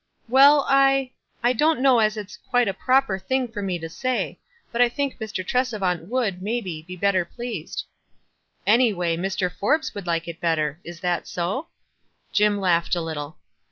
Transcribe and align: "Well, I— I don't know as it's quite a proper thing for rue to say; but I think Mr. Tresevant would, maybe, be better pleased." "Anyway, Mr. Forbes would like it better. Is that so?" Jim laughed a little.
"Well, 0.27 0.65
I— 0.67 1.11
I 1.43 1.53
don't 1.53 1.79
know 1.79 1.99
as 1.99 2.17
it's 2.17 2.35
quite 2.35 2.67
a 2.67 2.73
proper 2.73 3.19
thing 3.19 3.47
for 3.47 3.61
rue 3.61 3.77
to 3.77 3.87
say; 3.87 4.39
but 4.71 4.81
I 4.81 4.89
think 4.89 5.19
Mr. 5.19 5.45
Tresevant 5.45 6.07
would, 6.07 6.41
maybe, 6.41 6.81
be 6.87 6.95
better 6.95 7.23
pleased." 7.23 7.85
"Anyway, 8.65 9.15
Mr. 9.15 9.51
Forbes 9.53 9.93
would 9.93 10.07
like 10.07 10.27
it 10.27 10.41
better. 10.41 10.79
Is 10.83 11.01
that 11.01 11.27
so?" 11.27 11.67
Jim 12.31 12.59
laughed 12.59 12.95
a 12.95 13.01
little. 13.01 13.37